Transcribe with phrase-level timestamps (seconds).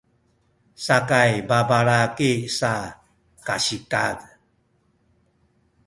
[0.85, 2.73] sakay babalaki sa
[3.47, 4.19] kasikaz